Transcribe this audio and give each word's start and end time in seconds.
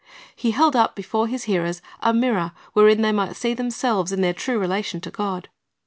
He 0.35 0.49
held 0.49 0.75
up 0.75 0.95
before 0.95 1.27
His 1.27 1.43
hearers 1.43 1.79
a 1.99 2.11
mirror 2.11 2.53
wherein 2.73 3.03
they 3.03 3.11
might 3.11 3.35
see 3.35 3.53
themselves 3.53 4.11
in 4.11 4.21
their 4.21 4.33
true 4.33 4.57
relation 4.57 4.99
to 5.01 5.11
God. 5.11 5.47